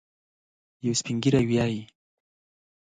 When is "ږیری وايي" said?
1.23-1.81